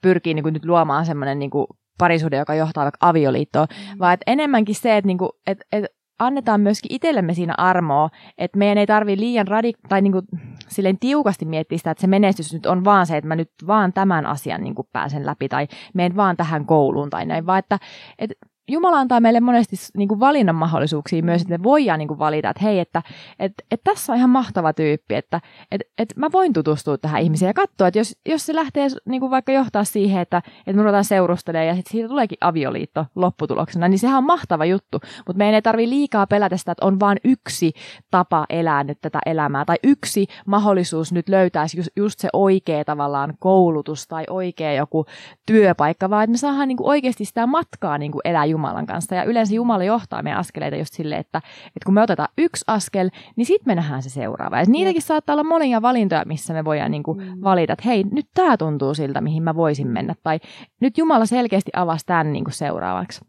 pyrkiä 0.02 0.34
niin 0.34 0.44
kuin, 0.44 0.54
nyt 0.54 0.66
luomaan 0.66 1.06
semmoinen 1.06 1.40
niin 1.40 1.50
parisuhde, 1.98 2.38
joka 2.38 2.56
johtaa 2.56 2.84
vaikka 2.84 3.10
avioliittoon, 3.10 3.68
mm. 3.70 4.00
vaan 4.00 4.14
että 4.14 4.32
enemmänkin 4.32 4.76
se, 4.76 4.98
että, 4.98 5.08
niin 5.08 5.18
kuin, 5.18 5.30
että, 5.48 5.66
että 5.72 5.88
annetaan 6.20 6.62
myöskin 6.62 6.94
itsellemme 6.94 7.34
siinä 7.34 7.54
armoa, 7.58 8.10
että 8.38 8.58
meidän 8.58 8.78
ei 8.78 8.88
tarvi 8.88 9.18
liian 9.18 9.48
radik- 9.48 9.88
tai 9.90 10.02
niin 10.02 10.12
kuin, 10.12 10.26
silleen 10.68 11.00
tiukasti 11.00 11.46
miettiä 11.46 11.78
sitä, 11.78 11.92
että 11.92 12.02
se 12.02 12.08
menestys 12.08 12.54
nyt 12.54 12.66
on 12.66 12.86
vaan 12.86 13.08
se, 13.08 13.18
että 13.18 13.28
mä 13.28 13.36
nyt 13.36 13.52
vaan 13.68 13.94
tämän 13.94 14.26
asian 14.26 14.64
niin 14.64 14.76
kuin 14.76 14.88
pääsen 14.94 15.26
läpi 15.26 15.50
tai 15.50 15.68
menen 15.94 16.16
vaan 16.16 16.38
tähän 16.38 16.66
kouluun 16.66 17.10
tai 17.10 17.26
näin, 17.26 17.46
vaan 17.46 17.60
että, 17.60 17.80
että 18.20 18.36
Jumala 18.70 19.00
antaa 19.00 19.20
meille 19.20 19.40
monesti 19.40 19.76
niin 19.98 20.08
kuin 20.08 20.20
valinnan 20.20 20.56
mahdollisuuksia 20.56 21.24
myös, 21.24 21.42
että 21.42 21.58
me 21.58 21.64
voidaan 21.64 22.00
niin 22.00 22.08
kuin 22.08 22.20
valita, 22.20 22.50
että 22.50 22.64
hei, 22.64 22.80
että 22.80 23.02
et, 23.40 23.54
et 23.72 23.82
tässä 23.84 24.14
on 24.14 24.18
ihan 24.18 24.30
mahtava 24.30 24.74
tyyppi, 24.74 25.16
että 25.16 25.42
et, 25.72 25.82
et 25.98 26.14
mä 26.16 26.32
voin 26.32 26.54
tutustua 26.54 26.98
tähän 26.98 27.22
ihmiseen 27.22 27.50
ja 27.50 27.54
katsoa, 27.54 27.88
että 27.88 28.00
jos, 28.00 28.18
jos 28.30 28.46
se 28.46 28.56
lähtee 28.56 28.88
niin 29.06 29.22
kuin 29.22 29.32
vaikka 29.32 29.52
johtaa 29.52 29.84
siihen, 29.84 30.22
että, 30.22 30.38
että 30.38 30.74
me 30.74 30.82
ruvetaan 30.82 31.06
seurustelemaan 31.06 31.68
ja 31.68 31.76
sitten 31.76 31.92
siitä 31.92 32.08
tuleekin 32.08 32.38
avioliitto 32.42 33.06
lopputuloksena, 33.16 33.88
niin 33.88 34.00
sehän 34.00 34.18
on 34.18 34.24
mahtava 34.24 34.66
juttu, 34.66 35.00
mutta 35.28 35.38
meidän 35.38 35.56
ei 35.56 35.62
tarvitse 35.62 35.90
liikaa 35.90 36.28
pelätä 36.28 36.58
sitä, 36.58 36.72
että 36.72 36.86
on 36.86 37.00
vain 37.00 37.18
yksi 37.24 37.72
tapa 38.12 38.46
elää 38.50 38.84
nyt 38.84 38.98
tätä 39.02 39.20
elämää 39.26 39.66
tai 39.66 39.78
yksi 39.84 40.28
mahdollisuus 40.46 41.14
nyt 41.14 41.30
löytäisi 41.30 41.78
just, 41.78 41.90
just 41.96 42.20
se 42.20 42.30
oikea 42.34 42.86
tavallaan 42.86 43.34
koulutus 43.40 44.08
tai 44.08 44.24
oikea 44.30 44.74
joku 44.74 45.06
työpaikka, 45.46 46.10
vaan 46.10 46.24
että 46.24 46.32
me 46.32 46.38
saadaan 46.38 46.68
niin 46.68 46.78
kuin 46.78 46.90
oikeasti 46.90 47.26
sitä 47.26 47.48
matkaa 47.48 47.98
niin 47.98 48.12
kuin 48.12 48.22
elää 48.26 48.46
Jumalan 48.58 48.86
kanssa. 48.86 49.16
Ja 49.16 49.24
yleensä 49.24 49.56
Jumala 49.56 49.84
johtaa 49.84 50.24
meidän 50.24 50.40
askeleita 50.40 50.78
just 50.78 50.94
silleen, 50.94 51.22
että, 51.22 51.38
että 51.68 51.86
kun 51.86 51.94
me 51.94 52.02
otetaan 52.02 52.30
yksi 52.38 52.64
askel, 52.68 53.10
niin 53.36 53.46
sitten 53.46 53.72
me 53.72 53.76
nähdään 53.76 54.04
se 54.04 54.10
seuraava. 54.10 54.60
Ja 54.60 54.66
niitäkin 54.68 55.02
saattaa 55.02 55.34
olla 55.34 55.44
monia 55.44 55.82
valintoja, 55.82 56.24
missä 56.26 56.54
me 56.54 56.66
voidaan 56.66 56.92
niin 56.92 57.04
kuin 57.04 57.18
mm. 57.18 57.42
valita, 57.44 57.74
että 57.74 57.88
hei, 57.88 58.04
nyt 58.12 58.26
tämä 58.34 58.58
tuntuu 58.58 58.94
siltä, 58.94 59.22
mihin 59.22 59.44
mä 59.44 59.56
voisin 59.56 59.88
mennä. 59.88 60.16
Tai 60.24 60.40
nyt 60.82 60.98
Jumala 60.98 61.26
selkeästi 61.26 61.72
avasi 61.76 62.06
tämän 62.06 62.34
niin 62.34 62.44
kuin 62.44 62.54
seuraavaksi. 62.54 63.22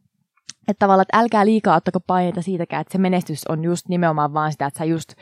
Että 0.68 0.78
tavallaan, 0.78 1.02
että 1.02 1.18
älkää 1.18 1.46
liikaa 1.46 1.76
ottako 1.76 2.00
paineita 2.00 2.42
siitäkään, 2.42 2.80
että 2.80 2.92
se 2.92 2.98
menestys 2.98 3.46
on 3.48 3.64
just 3.64 3.88
nimenomaan 3.88 4.34
vaan 4.34 4.52
sitä, 4.52 4.66
että 4.66 4.78
sä 4.78 4.84
just 4.84 5.12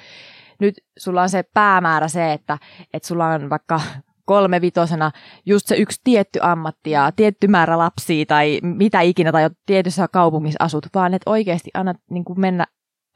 nyt 0.61 0.75
sulla 0.99 1.23
on 1.23 1.29
se 1.29 1.45
päämäärä 1.55 2.09
se, 2.09 2.33
että, 2.33 2.59
että 2.95 3.09
sulla 3.09 3.27
on 3.27 3.51
vaikka 3.51 3.81
kolmevitosena 4.27 5.11
just 5.47 5.67
se 5.67 5.77
yksi 5.77 6.01
tietty 6.05 6.39
ammatti 6.43 6.91
ja 6.91 7.13
tietty 7.17 7.49
määrä 7.49 7.79
lapsia 7.79 8.27
tai 8.27 8.61
mitä 8.63 9.01
ikinä 9.01 9.33
tai 9.33 9.51
tietyssä 9.67 10.09
kaupungissa 10.13 10.65
asut, 10.65 10.87
vaan 10.95 11.15
että 11.15 11.31
oikeasti 11.31 11.71
annat 11.75 11.97
niin 12.11 12.25
kuin 12.25 12.41
mennä 12.41 12.67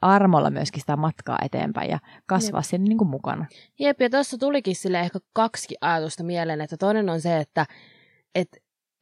armolla 0.01 0.49
myöskin 0.49 0.81
sitä 0.81 0.97
matkaa 0.97 1.37
eteenpäin 1.45 1.89
ja 1.89 1.99
kasvaa 2.25 2.59
Jep. 2.59 2.65
sen 2.65 2.83
niin 2.83 2.97
kuin 2.97 3.09
mukana. 3.09 3.45
Jep, 3.79 4.01
ja 4.01 4.09
tuossa 4.09 4.37
tulikin 4.37 4.75
sille 4.75 4.99
ehkä 4.99 5.19
kaksi 5.33 5.75
ajatusta 5.81 6.23
mieleen, 6.23 6.61
että 6.61 6.77
toinen 6.77 7.09
on 7.09 7.21
se, 7.21 7.37
että 7.37 7.65
et, 8.35 8.47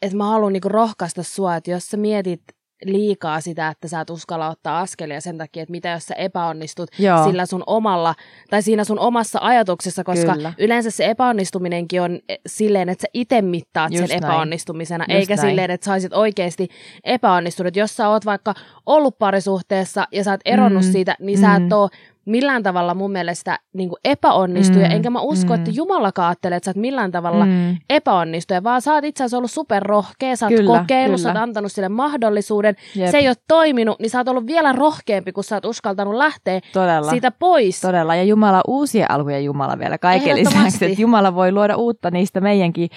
et 0.01 0.13
mä 0.13 0.25
haluan 0.25 0.53
niin 0.53 0.63
rohkaista 0.65 1.23
sua, 1.23 1.55
että 1.55 1.71
jos 1.71 1.87
sä 1.87 1.97
mietit 1.97 2.41
liikaa 2.85 3.41
sitä, 3.41 3.67
että 3.67 3.87
sä 3.87 4.01
et 4.01 4.09
uskalla 4.09 4.49
ottaa 4.49 4.79
askelia 4.79 5.21
sen 5.21 5.37
takia, 5.37 5.63
että 5.63 5.71
mitä 5.71 5.89
jos 5.89 6.05
sä 6.05 6.13
epäonnistut 6.15 6.89
Joo. 6.99 7.23
sillä 7.23 7.45
sun 7.45 7.63
omalla, 7.67 8.15
tai 8.49 8.61
siinä 8.61 8.83
sun 8.83 8.99
omassa 8.99 9.39
ajatuksessa, 9.41 10.03
koska 10.03 10.33
Kyllä. 10.33 10.53
yleensä 10.57 10.91
se 10.91 11.05
epäonnistuminenkin 11.05 12.01
on 12.01 12.19
eh, 12.29 12.39
silleen, 12.47 12.89
että 12.89 13.01
sä 13.01 13.07
itse 13.13 13.41
mittaat 13.41 13.91
Just 13.91 14.07
sen 14.07 14.21
näin. 14.21 14.31
epäonnistumisena, 14.31 15.05
Just 15.07 15.19
eikä 15.19 15.35
näin. 15.35 15.49
silleen, 15.49 15.71
että 15.71 15.85
sä 15.85 15.93
olisit 15.93 16.13
oikeasti 16.13 16.67
epäonnistunut. 17.03 17.75
Jos 17.75 17.95
sä 17.95 18.09
oot 18.09 18.25
vaikka 18.25 18.53
ollut 18.85 19.19
parisuhteessa 19.19 20.07
ja 20.11 20.23
sä 20.23 20.31
oot 20.31 20.41
eronnut 20.45 20.85
mm. 20.85 20.91
siitä, 20.91 21.15
niin 21.19 21.39
mm. 21.39 21.41
sä 21.41 21.55
et 21.55 21.63
mm. 21.63 21.71
oo 21.71 21.89
millään 22.29 22.63
tavalla 22.63 22.93
mun 22.93 23.11
mielestä 23.11 23.59
niin 23.73 23.89
kuin 23.89 23.99
epäonnistuja, 24.03 24.87
mm, 24.87 24.91
enkä 24.91 25.09
mä 25.09 25.21
usko, 25.21 25.53
mm. 25.53 25.59
että 25.59 25.71
Jumalakaan 25.73 26.27
ajattelee, 26.27 26.55
että 26.55 26.65
sä 26.65 26.71
oot 26.71 26.75
millään 26.75 27.11
tavalla 27.11 27.45
mm. 27.45 27.77
epäonnistuja, 27.89 28.63
vaan 28.63 28.81
sä 28.81 28.93
oot 28.93 29.03
itse 29.03 29.23
asiassa 29.23 29.37
ollut 29.37 29.51
superrohkea, 29.51 30.35
sä 30.35 30.45
oot 30.45 30.55
kyllä, 30.55 30.79
kokeillut, 30.79 31.21
kyllä. 31.21 31.33
sä 31.33 31.39
oot 31.39 31.43
antanut 31.43 31.71
sille 31.71 31.89
mahdollisuuden, 31.89 32.75
Jep. 32.95 33.11
se 33.11 33.17
ei 33.17 33.27
ole 33.27 33.35
toiminut, 33.47 33.99
niin 33.99 34.09
sä 34.09 34.17
oot 34.17 34.27
ollut 34.27 34.47
vielä 34.47 34.71
rohkeampi, 34.71 35.31
kun 35.31 35.43
sä 35.43 35.55
oot 35.55 35.65
uskaltanut 35.65 36.13
lähteä 36.13 36.59
Todella. 36.73 37.09
siitä 37.09 37.31
pois. 37.31 37.81
Todella, 37.81 38.15
ja 38.15 38.23
Jumala 38.23 38.61
uusien 38.67 39.11
alkujen 39.11 39.45
Jumala 39.45 39.79
vielä 39.79 39.97
kaiken 39.97 40.35
lisäksi, 40.35 40.85
että 40.85 41.01
Jumala 41.01 41.35
voi 41.35 41.51
luoda 41.51 41.75
uutta 41.75 42.11
niistä 42.11 42.41
meidänkin, 42.41 42.89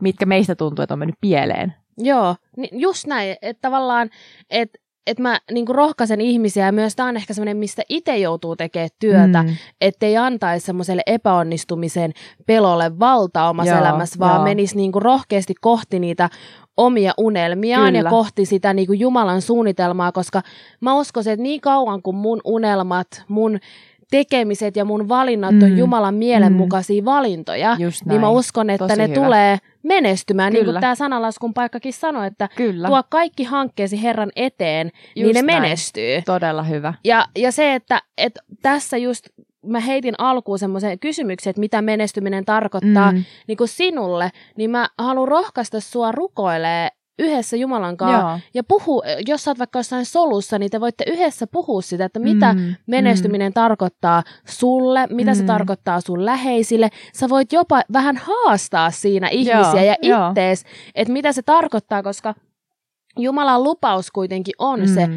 mitkä 0.00 0.26
meistä 0.26 0.54
tuntuu, 0.54 0.82
että 0.82 0.94
on 0.94 0.98
mennyt 0.98 1.18
pieleen. 1.20 1.74
Joo, 1.98 2.36
niin 2.56 2.80
just 2.80 3.06
näin, 3.06 3.36
että 3.42 3.60
tavallaan, 3.60 4.10
että 4.50 4.78
että 5.06 5.22
mä 5.22 5.40
niin 5.50 5.68
rohkaisen 5.68 6.20
ihmisiä, 6.20 6.66
ja 6.66 6.72
myös 6.72 6.96
tämä 6.96 7.08
on 7.08 7.16
ehkä 7.16 7.34
semmoinen, 7.34 7.56
mistä 7.56 7.82
itse 7.88 8.16
joutuu 8.16 8.56
tekemään 8.56 8.90
työtä, 8.98 9.42
mm. 9.42 9.56
ettei 9.80 10.16
antaisi 10.16 10.66
semmoiselle 10.66 11.02
epäonnistumisen 11.06 12.12
pelolle 12.46 12.98
valta 12.98 13.48
omassa 13.48 13.72
joo, 13.72 13.80
elämässä, 13.80 14.18
vaan 14.18 14.34
joo. 14.34 14.44
menisi 14.44 14.76
niin 14.76 14.92
rohkeasti 14.94 15.54
kohti 15.60 15.98
niitä 15.98 16.30
omia 16.76 17.12
unelmiaan 17.18 17.92
Kyllä. 17.92 18.08
ja 18.08 18.10
kohti 18.10 18.46
sitä 18.46 18.74
niin 18.74 18.86
kuin 18.86 19.00
Jumalan 19.00 19.42
suunnitelmaa, 19.42 20.12
koska 20.12 20.42
mä 20.80 20.94
uskoisin, 20.94 21.32
että 21.32 21.42
niin 21.42 21.60
kauan 21.60 22.02
kuin 22.02 22.16
mun 22.16 22.40
unelmat, 22.44 23.08
mun 23.28 23.58
tekemiset 24.10 24.76
ja 24.76 24.84
mun 24.84 25.08
valinnat 25.08 25.54
mm. 25.54 25.62
on 25.62 25.78
Jumalan 25.78 26.14
mielenmukaisia 26.14 27.02
mm. 27.02 27.04
valintoja, 27.04 27.76
niin 28.04 28.20
mä 28.20 28.28
uskon, 28.28 28.70
että 28.70 28.88
Tosi 28.88 29.00
ne 29.00 29.08
hyvä. 29.08 29.14
tulee 29.14 29.58
menestymään. 29.82 30.52
Kyllä. 30.52 30.64
Niin 30.64 30.72
kuin 30.72 30.80
tämä 30.80 30.94
sanalaskun 30.94 31.54
paikkakin 31.54 31.92
sanoi, 31.92 32.26
että 32.26 32.48
Kyllä. 32.56 32.88
tuo 32.88 33.02
kaikki 33.08 33.44
hankkeesi 33.44 34.02
Herran 34.02 34.30
eteen, 34.36 34.90
just 35.16 35.34
niin 35.34 35.46
ne 35.46 35.52
näin. 35.52 35.62
menestyy. 35.62 36.22
Todella 36.22 36.62
hyvä. 36.62 36.94
Ja, 37.04 37.24
ja 37.38 37.52
se, 37.52 37.74
että, 37.74 38.02
että 38.18 38.40
tässä 38.62 38.96
just 38.96 39.28
mä 39.66 39.80
heitin 39.80 40.14
alkuun 40.18 40.58
semmoisen 40.58 40.98
kysymyksen, 40.98 41.50
että 41.50 41.60
mitä 41.60 41.82
menestyminen 41.82 42.44
tarkoittaa 42.44 43.12
mm. 43.12 43.24
niin 43.46 43.58
kuin 43.58 43.68
sinulle, 43.68 44.30
niin 44.56 44.70
mä 44.70 44.88
haluan 44.98 45.28
rohkaista 45.28 45.80
sua 45.80 46.12
rukoilee 46.12 46.88
yhdessä 47.18 47.56
Jumalan 47.56 47.96
kanssa 47.96 48.40
ja 48.54 48.64
puhu, 48.64 49.02
jos 49.26 49.44
sä 49.44 49.50
oot 49.50 49.58
vaikka 49.58 49.78
jossain 49.78 50.04
solussa, 50.04 50.58
niin 50.58 50.70
te 50.70 50.80
voitte 50.80 51.04
yhdessä 51.06 51.46
puhua 51.46 51.82
sitä, 51.82 52.04
että 52.04 52.18
mitä 52.18 52.52
mm, 52.52 52.74
menestyminen 52.86 53.50
mm. 53.50 53.54
tarkoittaa 53.54 54.22
sulle, 54.46 55.06
mitä 55.10 55.30
mm. 55.30 55.34
se 55.34 55.44
tarkoittaa 55.44 56.00
sun 56.00 56.24
läheisille. 56.24 56.90
Sä 57.12 57.28
voit 57.28 57.52
jopa 57.52 57.82
vähän 57.92 58.16
haastaa 58.16 58.90
siinä 58.90 59.28
ihmisiä 59.28 59.82
Joo, 59.82 59.84
ja 59.84 59.96
ittees, 60.02 60.64
että 60.94 61.12
mitä 61.12 61.32
se 61.32 61.42
tarkoittaa, 61.42 62.02
koska 62.02 62.34
Jumalan 63.18 63.62
lupaus 63.64 64.10
kuitenkin 64.10 64.54
on 64.58 64.80
mm. 64.80 64.86
se, 64.86 65.08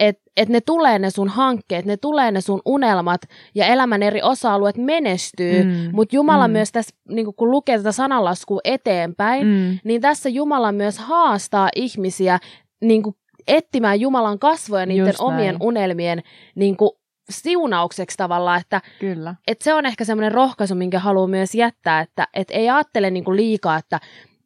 että 0.00 0.22
et 0.36 0.48
ne 0.48 0.60
tulee 0.60 0.98
ne 0.98 1.10
sun 1.10 1.28
hankkeet, 1.28 1.84
ne 1.84 1.96
tulee 1.96 2.32
ne 2.32 2.40
sun 2.40 2.60
unelmat 2.64 3.20
ja 3.54 3.66
elämän 3.66 4.02
eri 4.02 4.22
osa-alueet 4.22 4.76
menestyy, 4.76 5.64
mm. 5.64 5.90
mutta 5.92 6.16
Jumala 6.16 6.48
mm. 6.48 6.52
myös 6.52 6.72
tässä, 6.72 6.96
niin 7.08 7.34
kun 7.34 7.50
lukee 7.50 7.76
tätä 7.76 7.92
sananlaskua 7.92 8.60
eteenpäin, 8.64 9.46
mm. 9.46 9.78
niin 9.84 10.00
tässä 10.00 10.28
Jumala 10.28 10.72
myös 10.72 10.98
haastaa 10.98 11.68
ihmisiä 11.76 12.38
niin 12.80 13.02
etsimään 13.48 14.00
Jumalan 14.00 14.38
kasvoja 14.38 14.86
niiden 14.86 15.06
Just 15.06 15.20
omien 15.20 15.54
näin. 15.54 15.62
unelmien 15.62 16.22
niin 16.54 16.76
siunaukseksi 17.30 18.16
tavallaan, 18.16 18.60
että, 18.60 18.80
Kyllä. 19.00 19.34
että 19.46 19.64
se 19.64 19.74
on 19.74 19.86
ehkä 19.86 20.04
semmoinen 20.04 20.32
rohkaisu, 20.32 20.74
minkä 20.74 20.98
haluaa 20.98 21.26
myös 21.26 21.54
jättää, 21.54 22.00
että 22.00 22.28
et 22.34 22.48
ei 22.50 22.70
ajattele 22.70 23.10
niin 23.10 23.36
liikaa, 23.36 23.76
että 23.76 24.00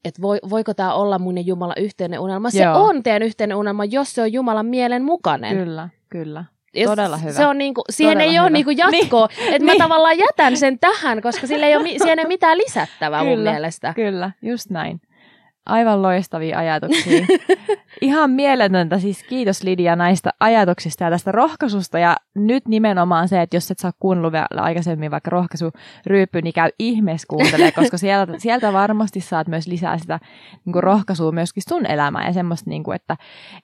että 0.05 0.23
voi, 0.23 0.39
voiko 0.51 0.75
tämä 0.75 0.95
olla 0.95 1.19
mun 1.19 1.37
ja 1.37 1.43
Jumala 1.43 1.75
yhteinen 1.79 2.21
unelma. 2.21 2.51
Se 2.51 2.63
Joo. 2.63 2.85
on 2.85 3.03
teidän 3.03 3.23
yhteinen 3.23 3.57
unelma, 3.57 3.85
jos 3.85 4.15
se 4.15 4.23
on 4.23 4.33
Jumalan 4.33 4.67
mielen 4.67 5.05
mukainen. 5.05 5.57
Kyllä, 5.57 5.89
kyllä. 6.11 6.45
Jos 6.75 6.91
Todella 6.91 7.17
hyvä. 7.17 7.33
Se 7.33 7.47
on 7.47 7.59
niinku, 7.59 7.83
siihen 7.91 8.15
Todella 8.15 8.31
ei 8.31 8.35
hyvä. 8.35 8.43
ole 8.43 8.51
niinku 8.51 8.71
jatkoa, 8.71 9.29
niin. 9.37 9.55
että 9.55 9.67
niin. 9.67 9.79
mä 9.79 9.85
tavallaan 9.85 10.19
jätän 10.19 10.57
sen 10.57 10.79
tähän, 10.79 11.23
koska 11.23 11.47
sillä 11.47 11.67
ei 11.67 11.77
ole, 11.77 11.89
siihen 11.99 12.19
ei 12.19 12.23
ole 12.23 12.29
mitään 12.29 12.59
lisättävää 12.59 13.21
kyllä, 13.21 13.37
mun 13.37 13.41
mielestä. 13.53 13.95
Kyllä, 13.95 14.31
just 14.43 14.71
näin. 14.71 15.01
Aivan 15.67 16.03
loistavia 16.03 16.59
ajatuksia. 16.59 17.27
Ihan 18.01 18.31
mieletöntä, 18.31 18.99
siis 18.99 19.23
kiitos 19.23 19.63
Lidia 19.63 19.97
näistä 19.97 20.31
ajatuksista 20.41 21.05
ja 21.05 21.11
tästä 21.11 21.33
rohkaisusta. 21.33 21.99
Ja 21.99 22.17
nyt 22.35 22.69
nimenomaan 22.69 23.29
se, 23.29 23.43
että 23.43 23.57
jos 23.57 23.71
et 23.71 23.79
saa 23.79 23.93
kuunnellut 23.99 24.33
vielä 24.33 24.47
aikaisemmin 24.57 25.11
vaikka 25.11 25.31
rohkaisuryyppy, 25.31 26.43
niin 26.43 26.53
käy 26.53 26.71
ihmeessä 26.79 27.27
kuuntelee, 27.31 27.73
koska 27.81 27.99
sieltä, 27.99 28.33
sieltä 28.39 28.73
varmasti 28.73 29.21
saat 29.21 29.49
myös 29.49 29.67
lisää 29.67 29.99
sitä 29.99 30.21
niin 30.65 30.73
kuin 30.73 30.83
rohkaisua 30.83 31.33
myöskin 31.33 31.63
sun 31.69 31.87
elämään 31.87 32.27
ja 32.27 32.33
semmoista, 32.33 32.71
niin 32.71 32.85
kuin, 32.85 32.97
että, 32.97 33.17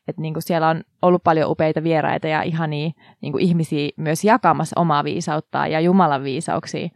että 0.08 0.22
niin 0.22 0.34
kuin 0.34 0.42
siellä 0.42 0.68
on 0.68 0.82
ollut 1.02 1.22
paljon 1.22 1.50
upeita 1.50 1.82
vieraita 1.82 2.28
ja 2.28 2.42
ihania 2.42 2.90
niin 3.20 3.32
kuin 3.32 3.44
ihmisiä 3.44 3.88
myös 3.96 4.24
jakamassa 4.24 4.80
omaa 4.80 5.04
viisauttaa 5.04 5.66
ja 5.66 5.80
Jumalan 5.80 6.24
viisauksia. 6.24 6.88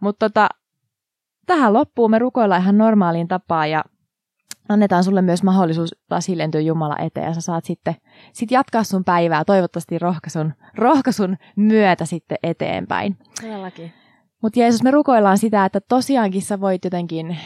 Mutta 0.00 0.28
tota, 0.28 0.48
tähän 1.46 1.72
loppuun 1.72 2.10
me 2.10 2.18
rukoillaan 2.18 2.62
ihan 2.62 2.78
normaaliin 2.78 3.28
tapaan 3.28 3.70
ja 3.70 3.84
annetaan 4.68 5.04
sulle 5.04 5.22
myös 5.22 5.42
mahdollisuus 5.42 5.94
taas 6.08 6.28
hiljentyä 6.28 6.60
Jumala 6.60 6.96
eteen 6.98 7.26
ja 7.26 7.34
sä 7.34 7.40
saat 7.40 7.64
sitten 7.64 7.94
sit 8.32 8.50
jatkaa 8.50 8.84
sun 8.84 9.04
päivää 9.04 9.44
toivottavasti 9.44 9.98
rohkaisun, 9.98 10.54
rohkaisun 10.74 11.36
myötä 11.56 12.04
sitten 12.04 12.38
eteenpäin. 12.42 13.16
Todellakin. 13.40 13.92
Mutta 14.42 14.60
Jeesus, 14.60 14.82
me 14.82 14.90
rukoillaan 14.90 15.38
sitä, 15.38 15.64
että 15.64 15.80
tosiaankin 15.88 16.42
sä 16.42 16.60
voit 16.60 16.84
jotenkin 16.84 17.36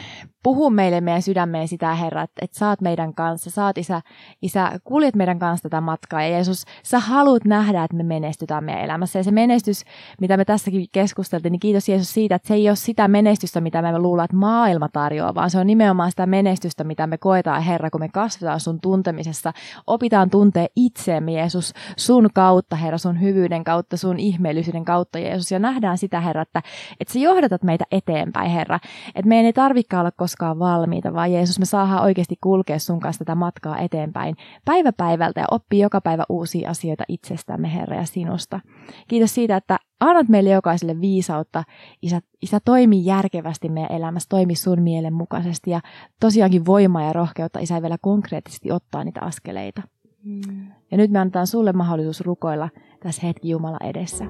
puhu 0.43 0.69
meille 0.69 1.01
meidän 1.01 1.21
sydämeen 1.21 1.67
sitä, 1.67 1.95
Herra, 1.95 2.21
että, 2.21 2.45
että 2.45 2.69
oot 2.69 2.81
meidän 2.81 3.13
kanssa, 3.13 3.65
oot 3.65 3.77
isä, 3.77 4.01
isä, 4.41 4.71
kuljet 4.83 5.15
meidän 5.15 5.39
kanssa 5.39 5.69
tätä 5.69 5.81
matkaa. 5.81 6.21
Ja 6.21 6.29
Jeesus, 6.29 6.63
sä 6.83 6.99
haluat 6.99 7.45
nähdä, 7.45 7.83
että 7.83 7.97
me 7.97 8.03
menestytään 8.03 8.63
meidän 8.63 8.83
elämässä. 8.83 9.19
Ja 9.19 9.23
se 9.23 9.31
menestys, 9.31 9.83
mitä 10.21 10.37
me 10.37 10.45
tässäkin 10.45 10.85
keskusteltiin, 10.91 11.51
niin 11.51 11.59
kiitos 11.59 11.89
Jeesus 11.89 12.13
siitä, 12.13 12.35
että 12.35 12.47
se 12.47 12.53
ei 12.53 12.69
ole 12.69 12.75
sitä 12.75 13.07
menestystä, 13.07 13.61
mitä 13.61 13.81
me 13.81 13.99
luullaan, 13.99 14.25
että 14.25 14.37
maailma 14.37 14.89
tarjoaa, 14.89 15.35
vaan 15.35 15.49
se 15.49 15.59
on 15.59 15.67
nimenomaan 15.67 16.11
sitä 16.11 16.25
menestystä, 16.25 16.83
mitä 16.83 17.07
me 17.07 17.17
koetaan, 17.17 17.61
Herra, 17.61 17.89
kun 17.89 18.01
me 18.01 18.09
kasvetaan 18.09 18.59
sun 18.59 18.81
tuntemisessa. 18.81 19.53
Opitaan 19.87 20.29
tuntee 20.29 20.67
itseämme, 20.75 21.31
Jeesus, 21.31 21.73
sun 21.97 22.29
kautta, 22.33 22.75
Herra, 22.75 22.97
sun 22.97 23.21
hyvyyden 23.21 23.63
kautta, 23.63 23.97
sun 23.97 24.19
ihmeellisyyden 24.19 24.85
kautta, 24.85 25.19
Jeesus. 25.19 25.51
Ja 25.51 25.59
nähdään 25.59 25.97
sitä, 25.97 26.21
Herra, 26.21 26.41
että, 26.41 26.61
että 26.99 27.13
sä 27.13 27.19
johdatat 27.19 27.63
meitä 27.63 27.85
eteenpäin, 27.91 28.51
Herra. 28.51 28.79
Että 29.15 29.29
meidän 29.29 29.45
ei 29.45 29.53
tarvikaan 29.53 30.01
olla 30.01 30.11
koskaan 30.11 30.59
valmiita, 30.59 31.13
vaan 31.13 31.33
Jeesus, 31.33 31.59
me 31.59 31.65
saadaan 31.65 32.03
oikeasti 32.03 32.35
kulkea 32.43 32.79
sun 32.79 32.99
kanssa 32.99 33.25
tätä 33.25 33.35
matkaa 33.35 33.77
eteenpäin 33.77 34.35
päivä 34.65 34.91
päivältä 34.91 35.39
ja 35.39 35.45
oppii 35.51 35.79
joka 35.79 36.01
päivä 36.01 36.23
uusia 36.29 36.69
asioita 36.69 37.03
itsestämme, 37.07 37.73
Herra, 37.73 37.95
ja 37.95 38.05
sinusta. 38.05 38.59
Kiitos 39.07 39.35
siitä, 39.35 39.57
että 39.57 39.77
annat 39.99 40.29
meille 40.29 40.49
jokaiselle 40.49 41.01
viisautta. 41.01 41.63
Isä, 42.01 42.21
isä 42.41 42.59
toimi 42.65 43.05
järkevästi 43.05 43.69
meidän 43.69 43.91
elämässä, 43.91 44.29
toimi 44.29 44.55
sun 44.55 44.81
mielen 44.81 45.13
mukaisesti 45.13 45.71
ja 45.71 45.81
tosiaankin 46.19 46.65
voimaa 46.65 47.03
ja 47.03 47.13
rohkeutta 47.13 47.59
Isä 47.59 47.81
vielä 47.81 47.97
konkreettisesti 48.01 48.71
ottaa 48.71 49.03
niitä 49.03 49.21
askeleita. 49.21 49.81
Mm. 50.23 50.67
Ja 50.91 50.97
nyt 50.97 51.11
me 51.11 51.19
annetaan 51.19 51.47
sulle 51.47 51.73
mahdollisuus 51.73 52.21
rukoilla 52.21 52.69
tässä 52.99 53.27
hetki 53.27 53.49
Jumala 53.49 53.77
edessä. 53.83 54.25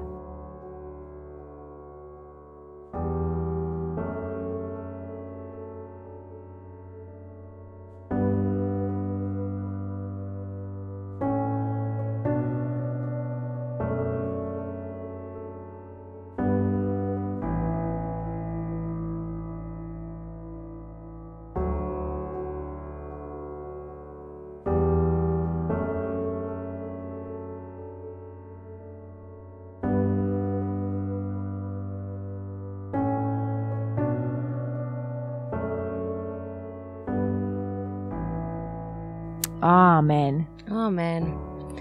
Aamen. 39.62 40.46
Aamen. 40.70 41.34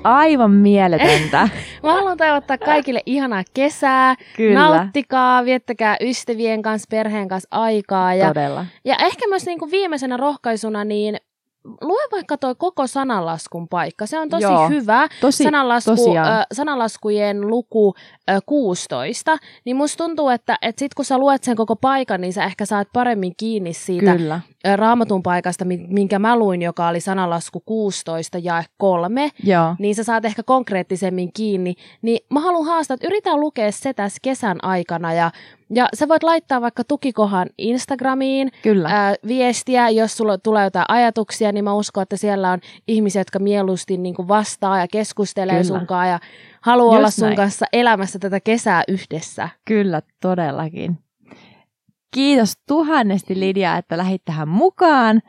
Aivan 0.03 0.51
mieletöntä. 0.51 1.49
Mä 1.83 1.93
haluan 1.93 2.17
toivottaa 2.17 2.57
kaikille 2.57 3.01
ihanaa 3.05 3.43
kesää. 3.53 4.15
Kyllä. 4.35 4.59
Nauttikaa, 4.59 5.45
viettäkää 5.45 5.97
ystävien 6.01 6.61
kanssa, 6.61 6.87
perheen 6.89 7.27
kanssa 7.27 7.47
aikaa. 7.51 8.13
Ja, 8.13 8.27
Todella. 8.27 8.65
Ja 8.85 8.95
ehkä 8.95 9.27
myös 9.29 9.45
niin 9.45 9.59
kuin 9.59 9.71
viimeisenä 9.71 10.17
rohkaisuna, 10.17 10.83
niin 10.83 11.17
lue 11.81 12.01
vaikka 12.11 12.37
toi 12.37 12.55
koko 12.57 12.87
sananlaskun 12.87 13.67
paikka. 13.67 14.05
Se 14.05 14.19
on 14.19 14.29
tosi 14.29 14.43
Joo, 14.43 14.69
hyvä. 14.69 15.07
Tosi, 15.21 15.43
Sananlasku, 15.43 15.91
tosiaan. 15.95 16.41
ö, 16.41 16.43
sananlaskujen 16.53 17.47
luku 17.47 17.95
ö, 18.29 18.39
16. 18.45 19.37
Niin 19.65 19.75
musta 19.75 20.03
tuntuu, 20.03 20.29
että 20.29 20.57
et 20.61 20.77
sit 20.77 20.93
kun 20.93 21.05
sä 21.05 21.17
luet 21.17 21.43
sen 21.43 21.55
koko 21.55 21.75
paikan, 21.75 22.21
niin 22.21 22.33
sä 22.33 22.43
ehkä 22.43 22.65
saat 22.65 22.87
paremmin 22.93 23.33
kiinni 23.37 23.73
siitä 23.73 24.15
Kyllä, 24.17 24.39
ö, 24.67 24.75
raamatun 24.75 25.23
paikasta, 25.23 25.65
mi- 25.65 25.85
minkä 25.89 26.19
mä 26.19 26.35
luin, 26.39 26.61
joka 26.61 26.87
oli 26.87 26.99
sananlasku 26.99 27.59
16 27.65 28.37
ja 28.37 28.63
3 28.77 29.29
joo. 29.43 29.75
niin 29.79 29.95
sä 29.95 30.03
saat 30.03 30.25
ehkä 30.25 30.43
konkreettisemmin 30.43 31.33
kiinni. 31.33 31.75
Niin 32.01 32.19
mä 32.33 32.39
haluan 32.39 32.65
haastaa, 32.65 32.95
että 32.95 33.07
yritä 33.07 33.37
lukea 33.37 33.71
se 33.71 33.93
tässä 33.93 34.17
kesän 34.21 34.57
aikana 34.63 35.13
ja, 35.13 35.31
ja 35.75 35.87
sä 35.93 36.07
voit 36.07 36.23
laittaa 36.23 36.61
vaikka 36.61 36.83
tukikohan 36.83 37.49
Instagramiin 37.57 38.51
Kyllä. 38.61 38.89
ää, 38.91 39.15
viestiä, 39.27 39.89
jos 39.89 40.17
sulla 40.17 40.37
tulee 40.37 40.63
jotain 40.63 40.85
ajatuksia, 40.87 41.51
niin 41.51 41.63
mä 41.63 41.73
uskon, 41.73 42.03
että 42.03 42.17
siellä 42.17 42.51
on 42.51 42.59
ihmisiä, 42.87 43.19
jotka 43.19 43.39
mieluusti 43.39 43.97
niin 43.97 44.15
kuin 44.15 44.27
vastaa 44.27 44.79
ja 44.79 44.87
keskustelee 44.91 45.63
Kyllä. 45.63 45.79
sunkaan 45.79 46.09
ja 46.09 46.19
haluaa 46.61 46.93
Just 46.95 46.99
olla 46.99 47.09
sun 47.09 47.25
näin. 47.25 47.35
kanssa 47.35 47.65
elämässä 47.73 48.19
tätä 48.19 48.39
kesää 48.39 48.83
yhdessä. 48.87 49.49
Kyllä, 49.65 50.01
todellakin. 50.21 50.97
Kiitos 52.13 52.53
tuhannesti 52.67 53.39
Lidia, 53.39 53.77
että 53.77 53.97
lähit 53.97 54.21
tähän 54.25 54.47
mukaan. 54.47 55.21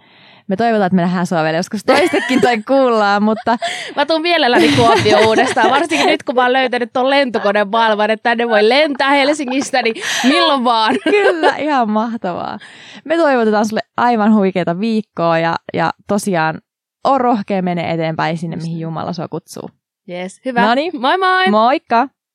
Me 0.49 0.57
toivotaan, 0.57 0.87
että 0.87 0.97
me 0.97 1.03
nähdään 1.03 1.27
sua 1.27 1.43
vielä 1.43 1.57
joskus 1.57 1.85
toistekin 1.85 2.41
tai 2.41 2.63
kuullaan, 2.63 3.23
mutta 3.23 3.59
Mä 3.97 4.07
tuun 4.07 4.23
mielelläni 4.23 4.73
Kuopio 4.77 5.19
uudestaan, 5.27 5.71
varsinkin 5.71 6.07
nyt 6.07 6.23
kun 6.23 6.35
mä 6.35 6.43
oon 6.43 6.53
löytänyt 6.53 6.91
ton 6.93 7.11
lentokoneen 7.11 7.69
maailman, 7.69 8.11
että 8.11 8.31
tänne 8.31 8.49
voi 8.49 8.69
lentää 8.69 9.11
Helsingistä, 9.11 9.83
niin 9.83 9.95
milloin 10.25 10.65
vaan. 10.65 10.97
kyllä, 11.11 11.57
ihan 11.57 11.91
mahtavaa. 11.91 12.59
Me 13.05 13.17
toivotetaan 13.17 13.67
sulle 13.67 13.83
aivan 13.97 14.35
huikeita 14.35 14.81
viikkoa 14.81 15.39
ja, 15.39 15.57
ja 15.75 15.91
tosiaan 16.09 16.61
on 17.05 17.21
rohkea 17.21 17.63
mene 17.63 17.91
eteenpäin 17.91 18.39
sinne, 18.39 18.57
mihin. 18.57 18.81
Jumala 18.81 19.13
sua 19.13 19.29
kutsuu. 19.29 19.71
Yes, 20.09 20.41
hyvä. 20.45 20.67
Noniin. 20.67 21.01
Moi 21.01 21.19
moi! 21.19 21.51
Moikka! 21.51 22.09